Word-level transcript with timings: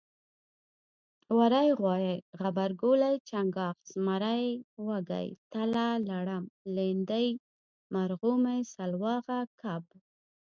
وری 1.37 1.67
غوایي 1.79 2.15
غبرګولی 2.39 3.15
چنګاښ 3.29 3.77
زمری 3.93 4.45
وږی 4.87 5.27
تله 5.53 5.85
لړم 6.09 6.43
لیندۍ 6.75 7.27
مرغومی 7.93 8.59
سلواغه 8.73 9.39
کب 9.61 9.83